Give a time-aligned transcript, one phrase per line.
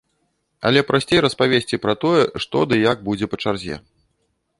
[0.67, 3.75] Але прасцей распавесці пра тое, што ды як будзе па чарзе.